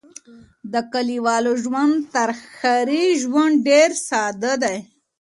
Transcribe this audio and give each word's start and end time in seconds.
د 0.73 0.75
کليوالو 0.93 1.51
ژوند 1.63 1.93
تر 2.13 2.29
ښاري 2.55 3.05
ژوند 3.23 3.53
ډېر 3.67 3.89
ساده 4.07 4.53
دی. 4.63 4.77